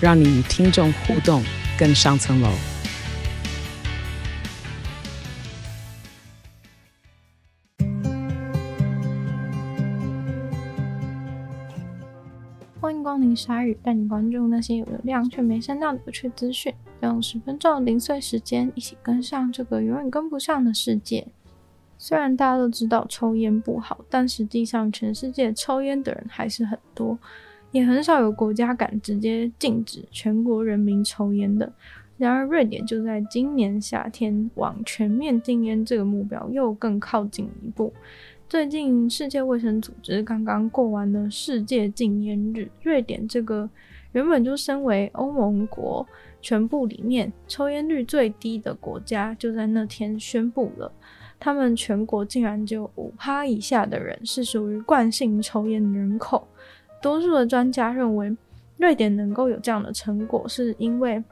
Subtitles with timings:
[0.00, 1.42] 让你与听众互动
[1.76, 2.48] 更上层楼。
[12.80, 16.72] 欢迎光临鲨语，带你关注那些有流量却没声量的有趣资讯。
[17.00, 21.26] 用十分钟的零碎时间，一起跟上这个永远跟不上的世界。
[21.98, 27.18] 虽然大家都知道抽烟不好，但实际上全世界抽烟的人还是很多，
[27.70, 31.72] 也很少有国家敢直接禁止全国人民抽烟的。
[32.16, 37.92] 然而，瑞典就在今年夏天往全面禁烟这个目标又更靠近一步。
[38.48, 43.68] 最近，世界卫生组织刚刚过完了世界禁烟日，瑞典这个
[44.12, 46.04] 原本就身为欧盟国
[46.40, 50.90] 全部里面抽烟率最低的国家，就在那天宣布了，
[51.38, 56.48] 他们全国竟然只有五趴以下的人是属于惯性抽烟人口。
[57.00, 58.36] 多数的专家认为，
[58.76, 61.22] 瑞典能够有这样的成果，是因为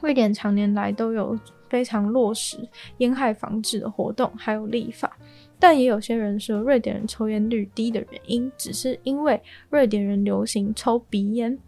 [0.00, 2.56] 瑞典常年来都有非常落实
[2.98, 5.16] 烟害防治的活动，还有立法。
[5.58, 11.58] 但也有些人说，瑞典人抽烟率低的原因，只是因为瑞典人流行抽鼻烟，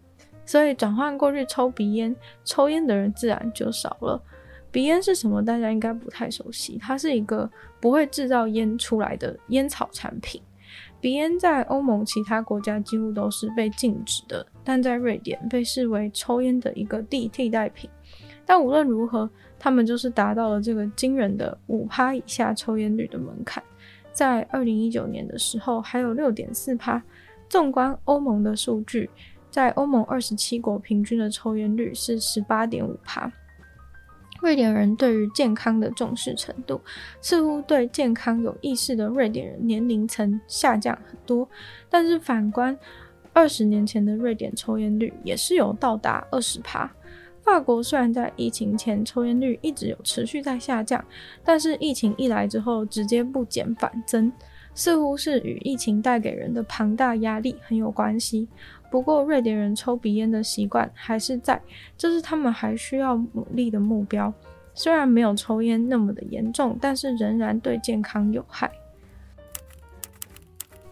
[0.47, 4.23] 所以转换过去抽鼻烟，抽烟的人自然就少了。
[4.71, 5.45] 鼻烟是什么？
[5.45, 10.41] 大家应该不太熟悉，它是一个不会制造烟出来的烟草产品。
[11.01, 17.89] 鼻烟在欧盟其他国家几乎都是被禁止的，但在瑞典被视为抽烟的一个替替代品。
[18.45, 23.63] 但无论如何，他们就是达到了这个惊人的五趴以下抽烟率的门槛。
[24.13, 27.03] 在二零一九年的时候，还有六点四趴。
[27.49, 29.09] 纵观欧盟的数据，
[29.51, 33.31] 在欧盟二十七国平均的抽烟率是十八点五趴。
[34.43, 36.81] 瑞典人对于健康的重视程度，
[37.21, 41.49] 似乎对健康有意识的瑞典人年龄层下降很多。
[41.89, 42.79] 但是反观
[43.33, 46.91] 二十年前的瑞典抽烟率，也是有到达二十趴。
[47.43, 51.05] 法国虽然在疫情前抽烟率一直有持续在下降，
[51.43, 54.31] 但是疫情一来之后直接不减反增，
[54.75, 58.49] 似乎是与疫情带给人的庞大压力很有关系。
[58.91, 61.61] 不过瑞典人抽鼻烟的习惯还是在，
[61.97, 64.33] 这是他们还需要努力的目标。
[64.75, 68.71] 虽然没有抽烟那么的严重，但是仍然对健康有害。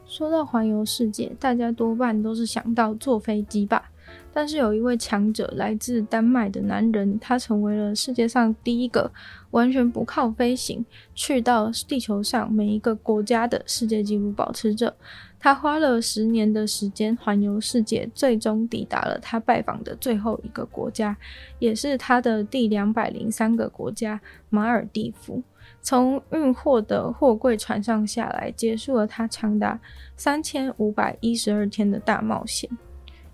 [0.06, 3.90] 说到环游世界，大家多半都是想到坐飞机吧。
[4.38, 9.10] 但是有一位强者，来自丹麦的男人，他成为了世界上第一个
[9.50, 14.94] 完全不靠飞行去到地球上每一个国家的世界纪录保持者。
[15.40, 21.16] 他花了十年的时间环游世界，最终抵达了他拜访的最后一个国家，
[21.58, 25.42] 也是他的第两百零三个国家——马尔地夫。
[25.82, 29.80] 从运货的货柜船上下来，结束了他长达
[30.16, 32.70] 三千五百一十二天的大冒险。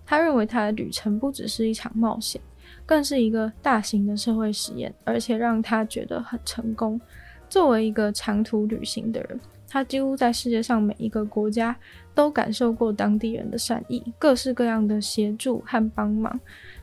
[0.06, 2.40] 他认为他的旅程不只是一场冒险，
[2.84, 7.00] 更是一个大型的社会实验，而且让他觉得很成功。
[7.48, 11.76] 作为一个长途旅行的人，他几乎在世界上每一个国家
[12.14, 16.38] 都感受过当地人的善意，各式各样的协助和帮忙。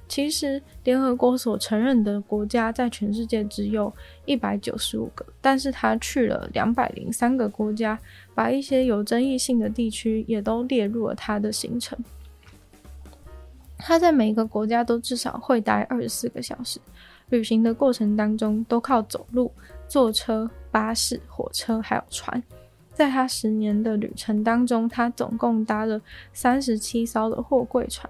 [0.07, 3.93] 其实，联合国所承认的国家在全世界只有
[4.25, 7.97] 一百九十五个，但是他去了两百零三个国家，
[8.35, 11.97] 把一些有争议性的地区也都列入了他的行程。
[13.81, 16.79] 他在每个国家都至少会待二十四个小时，
[17.29, 19.51] 旅行的过程当中都靠走路、
[19.87, 22.41] 坐车、巴士、火车还有船。
[22.93, 25.99] 在他十年的旅程当中，他总共搭了
[26.33, 28.09] 三十七艘的货柜船。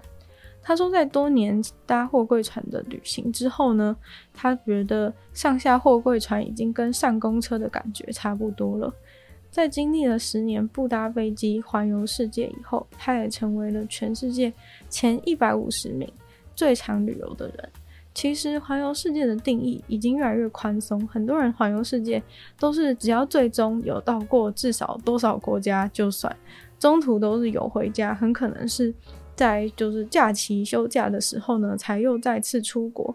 [0.60, 3.96] 他说，在多年搭货柜船的旅行之后呢，
[4.32, 8.92] 他觉得上下货柜船已经跟上公车的感觉差不多了。
[9.52, 14.50] 在经历了十年不搭飞机环游世界以后，他也成为了全世界
[14.88, 16.10] 前一百五十名
[16.56, 17.68] 最常旅游的人。
[18.14, 22.22] 其实环游世界的定义已经越来越宽松，很多人环游世界
[22.58, 26.34] 都是只要最终有到过至少多少国家就算，
[26.78, 28.92] 中途都是有回家，很可能是
[29.36, 33.14] 在就是假期休假的时候呢，才又再次出国。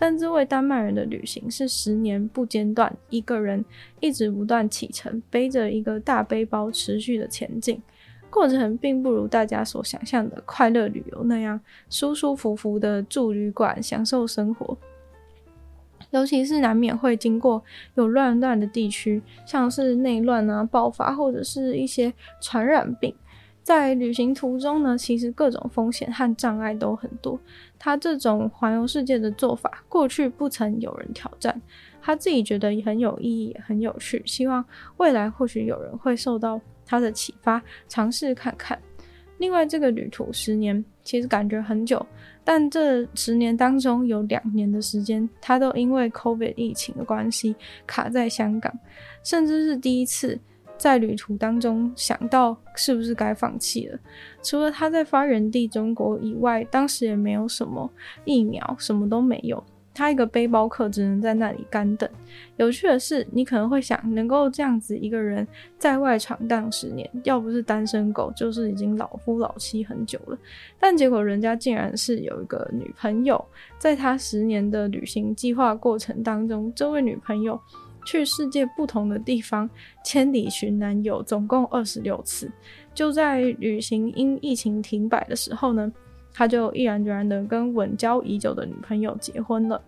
[0.00, 3.64] 但这位丹麦人的旅行是十年不间断，一个人
[3.98, 7.82] 一直不断启程，背着一个大背包持续的前进。
[8.30, 11.58] 过程并不如大家所想象的快乐旅游那样
[11.90, 14.76] 舒舒服服的住旅馆享受生活。
[16.10, 17.62] 尤其是难免会经过
[17.94, 23.14] 有乱乱的地区，像是内乱啊爆发，或者是一些传染病。
[23.62, 27.38] 在旅行途中呢，其实各种风险和障碍都很多。
[27.78, 31.60] 他这种环游世界的做法，过去不曾有人挑战，
[32.00, 34.22] 他自己觉得很有意义，也很有趣。
[34.24, 34.64] 希望
[34.96, 38.78] 未来或许有人会受到他的启发，尝试看看。
[39.36, 42.04] 另外，这个旅途十年其实感觉很久，
[42.42, 47.54] 但这十年当中有两年的时间，他都因为 COVID 疫情的关系
[47.86, 48.72] 卡在香港，
[49.22, 50.40] 甚至是第一次。
[50.78, 53.98] 在旅途当中想到是不是该放弃了？
[54.42, 57.90] 除了他在发源地中国以外，当时也没有什么
[58.24, 59.62] 疫苗，什么都没有。
[59.92, 62.08] 他一个背包客只能在那里干等。
[62.56, 65.44] 有趣的是，你可能会想，能够这样子一个人
[65.76, 70.38] 在外闯荡十年，要不是单身狗，就是已经老夫老妻很久了。
[70.78, 73.44] 但结果人家竟然是有一个女朋友，
[73.76, 77.60] 在他十年的旅行计划过程当中，这位女朋友。
[78.04, 79.68] 去世界不同的地方，
[80.04, 82.50] 千里寻男友，总共二十六次。
[82.94, 85.92] 就在旅行因疫情停摆的时候呢，
[86.32, 89.80] 他就毅然决然的跟稳交已久的女朋友结婚了。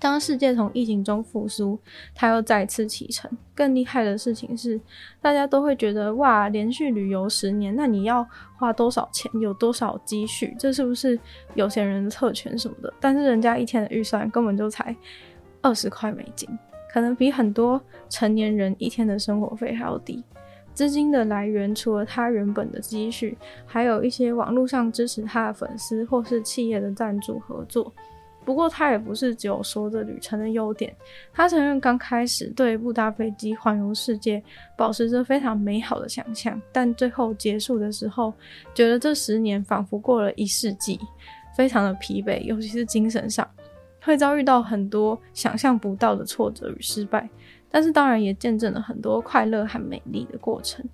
[0.00, 1.78] 当世界从疫情中复苏，
[2.14, 3.30] 他又再次启程。
[3.54, 4.78] 更厉害的事情是，
[5.22, 8.26] 大家都会觉得哇，连续旅游十年，那你要
[8.58, 11.18] 花多少钱，有多少积蓄，这是不是
[11.54, 12.92] 有钱人的特权什么的？
[13.00, 14.94] 但是人家一天的预算根本就才
[15.62, 16.46] 二十块美金。
[16.94, 20.22] 可能比很多成年人一天的生活费还要低。
[20.72, 23.36] 资金的来源除了他原本的积蓄，
[23.66, 27.92] 还有一些网络上支持他的粉丝或是企业的赞助合作。
[28.44, 30.94] 不过他也不是只有说着旅程的优点。
[31.32, 34.40] 他承认刚开始对布达飞机环游世界
[34.76, 38.32] 保持着非常美好的想象，但最后结束的时候，
[38.72, 41.00] 觉得这十年仿佛过了一世纪，
[41.56, 43.44] 非常的疲惫，尤其是精神上。
[44.04, 47.28] 会遭遇到很多想象不到的挫折与失败，
[47.70, 50.84] 但是当然也见证了很多快乐和美丽的过程。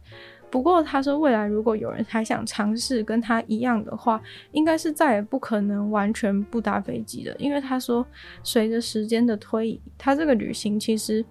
[0.51, 4.21] 不过他说，未来如果有人还想尝试跟他一样的话，
[4.51, 8.05] 应该是再也不可能完全不搭飞机的，因为他说，
[8.43, 11.25] 随着时间的推移，他这个旅行其实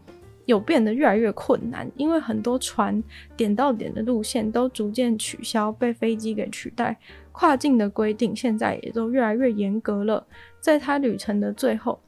[0.50, 3.04] 有变得越来越困难，因为很多船
[3.38, 6.98] 点到点的路线都逐渐取消，被飞机给取代。
[7.32, 10.26] 跨境的规定现在也都越来越严格了。
[10.60, 12.00] 在他旅程的最后，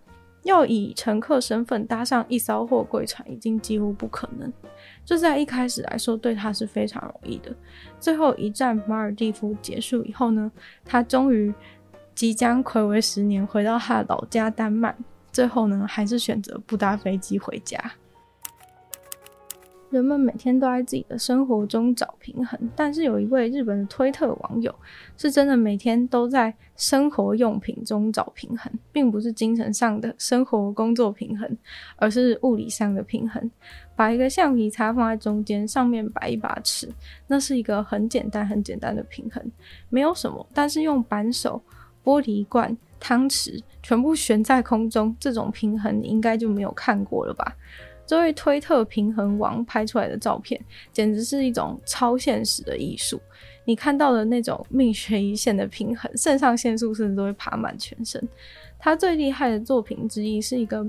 [0.42, 4.52] 要以乘客身份搭上一艘货柜船，已经几乎不可能。
[5.06, 7.56] 这在一开始来说，对他是非常容易的。
[8.00, 10.52] 最后一站马尔地夫结束以后呢，
[10.84, 11.54] 他终于
[12.16, 14.96] 即将睽违十年回到他的老家丹麦。
[15.32, 17.80] 最后呢，还是选择不搭飞机回家。
[19.92, 24.74] 人们每天都在自己的生活中找平衡，但是有一位日本的推特网友
[25.18, 31.58] 是真的每天都在生活用品中找平衡，并不是精神上的生活工作平衡，
[31.98, 33.52] 而是物理上的平衡。
[33.94, 36.90] 把一个橡皮擦放在中间，上面摆一把尺，
[37.28, 39.44] 那是一个很简单、很简单的平衡，
[39.90, 40.48] 没有什么。
[40.54, 41.62] 但是用扳手、
[42.02, 47.58] 玻璃罐、汤匙全部悬在空中，这种平衡你应该就没有看过了吧？
[48.12, 50.60] 这位推特平衡王拍出来的照片，
[50.92, 53.18] 简直是一种超现实的艺术。
[53.64, 58.22] 你看到的那种命悬一线的平衡，肾上腺素甚至都会爬满全身。
[58.78, 60.86] 他最厉害的作品之一是一个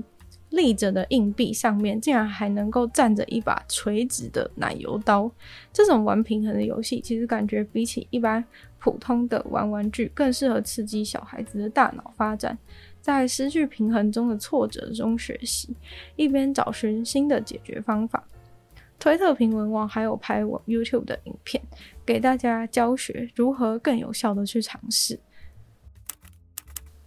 [0.49, 5.31] 立着的硬币，上面竟然还能够站着一把垂直的奶油刀。
[5.71, 8.43] 这种玩平衡的游戏，其实感觉比起一般
[8.79, 12.57] 普通的玩玩具，更适合刺激小孩子的大脑发展。
[13.03, 15.75] 在失去平衡中的挫折中学习，
[16.15, 18.23] 一边找寻新的解决方法。
[18.97, 21.61] 推特评论网还有拍我 YouTube 的影片，
[22.05, 25.19] 给大家教学如何更有效的去尝试。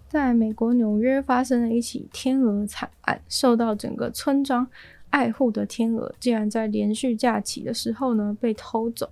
[0.07, 4.69] 在美国纽约发生了一起天鹅惨案，受到整个村庄
[5.09, 9.11] 爱护的天鹅，竟然在连续假期的时候呢被偷走。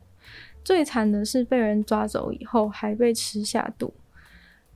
[0.62, 3.94] 最惨的是被人抓走以后还被吃下肚。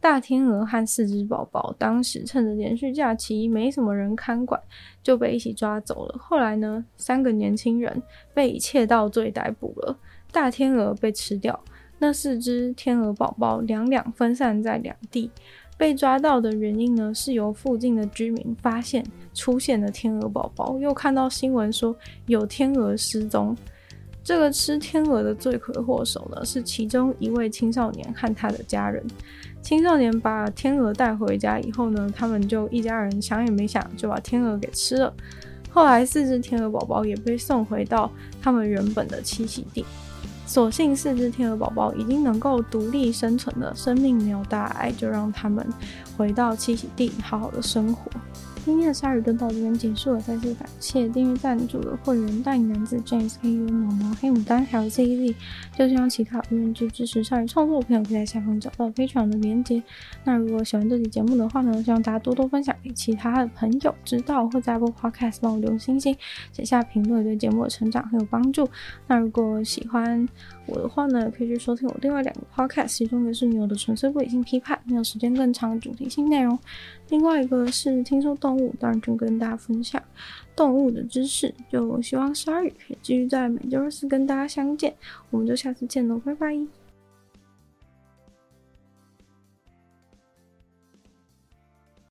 [0.01, 4.61] 大天鹅和四只宝宝当时趁着连续假期没什么人看管，
[5.03, 6.17] 就被一起抓走了。
[6.19, 8.03] 后来呢，三个年轻人
[8.33, 9.99] 被以窃盗罪逮捕了。
[10.31, 11.59] 大天鹅被吃掉，
[11.99, 15.31] 那四只天鹅宝宝两两分散在两地。
[15.77, 23.57] 被抓到的原因呢，是由附近的居民发现出现的天鹅宝宝，又看到新闻说有天鹅失踪。
[24.25, 29.03] 这个吃天鹅的罪魁祸首呢，是其中一位青少年和他的家人。
[29.61, 35.13] 青少年把天鹅带回家以后呢，他们就一家人想也没想就把天鹅给吃了。
[35.71, 38.11] 后来四只天鹅宝宝也被送回到
[38.41, 39.85] 他们原本的栖息地。
[40.47, 45.67] 所幸四只天鹅宝宝已经能够独立生存了，生命没有大碍，就让他们
[46.17, 48.11] 回到栖息地，好好的生活。
[48.65, 55.35] 今天的鲨语就到这边结束了，再次感谢订阅赞助的会员大影男子 James、K U、毛毛、黑牡丹还有 Z Z。
[55.77, 59.83] 就希望其他愿意支持鲨鱼创作的朋友可以在下方找到非常的连接。
[60.25, 66.15] 那如果喜欢这期节目的话呢，希望大家多多分享给其他的朋友知道，或在 Apple Podcast 帮我留星星、
[66.53, 68.69] 写下评论，对节目的成长很有帮助。
[69.07, 70.29] 那如果喜欢
[70.67, 76.59] 我的话呢，可以去收听我另外两个 Podcast，其中一个是女友的纯粹不理性批判，没有时间更长的主题性内容。
[77.09, 80.03] 另外一个是听说动物，当然就跟大家分享
[80.57, 81.55] 动物的知识。
[81.71, 84.95] 就希望鲨鱼可以继续在每周四跟大家相见，
[85.29, 86.78] 我们就下次见喽，拜拜。